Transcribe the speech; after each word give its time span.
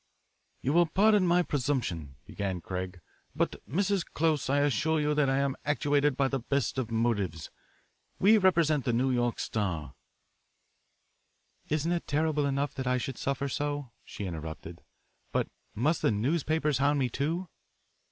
"You 0.63 0.73
will 0.73 0.87
pardon 0.87 1.27
my 1.27 1.43
presumption," 1.43 2.15
began 2.25 2.59
Craig, 2.59 3.01
"but, 3.35 3.57
Mrs. 3.69 4.03
Close, 4.03 4.49
I 4.49 4.61
assure 4.61 4.99
you 4.99 5.13
that 5.13 5.29
I 5.29 5.37
am 5.37 5.55
actuated 5.63 6.17
by 6.17 6.27
the 6.27 6.39
best 6.39 6.79
of 6.79 6.89
motives. 6.89 7.51
We 8.17 8.39
represent 8.39 8.83
the 8.83 8.93
New 8.93 9.11
York 9.11 9.37
Star" 9.37 9.93
"Isn't 11.69 11.91
it 11.91 12.07
terrible 12.07 12.47
enough 12.47 12.73
that 12.73 12.87
I 12.87 12.97
should 12.97 13.19
suffer 13.19 13.47
so," 13.47 13.91
she 14.03 14.25
interrupted, 14.25 14.81
"but 15.31 15.49
must 15.75 16.01
the 16.01 16.09
newspapers 16.09 16.79
hound 16.79 16.97
me, 16.97 17.07
too?" 17.07 17.47